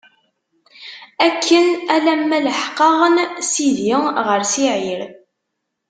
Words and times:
Akken 1.27 1.67
alamma 1.95 2.37
leḥqeɣ- 2.45 3.01
n 3.13 3.15
sidi, 3.51 3.95
ɣer 4.27 4.39
Siɛir. 4.53 5.01